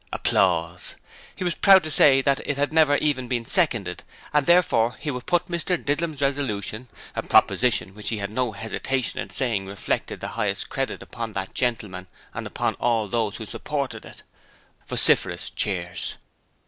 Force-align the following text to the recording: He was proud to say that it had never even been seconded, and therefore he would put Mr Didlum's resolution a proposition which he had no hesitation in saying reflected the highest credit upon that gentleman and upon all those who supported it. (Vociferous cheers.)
He 1.35 1.43
was 1.43 1.53
proud 1.53 1.83
to 1.83 1.91
say 1.91 2.23
that 2.23 2.41
it 2.43 2.57
had 2.57 2.73
never 2.73 2.95
even 2.97 3.27
been 3.27 3.45
seconded, 3.45 4.01
and 4.33 4.47
therefore 4.47 4.95
he 4.99 5.11
would 5.11 5.27
put 5.27 5.45
Mr 5.45 5.77
Didlum's 5.77 6.23
resolution 6.23 6.89
a 7.15 7.21
proposition 7.21 7.93
which 7.93 8.09
he 8.09 8.17
had 8.17 8.31
no 8.31 8.53
hesitation 8.53 9.19
in 9.19 9.29
saying 9.29 9.67
reflected 9.67 10.19
the 10.19 10.29
highest 10.29 10.69
credit 10.71 11.03
upon 11.03 11.33
that 11.33 11.53
gentleman 11.53 12.07
and 12.33 12.47
upon 12.47 12.73
all 12.79 13.07
those 13.07 13.35
who 13.35 13.45
supported 13.45 14.03
it. 14.03 14.23
(Vociferous 14.87 15.51
cheers.) 15.51 16.15